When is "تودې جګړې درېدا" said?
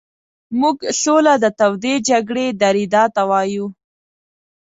1.59-3.03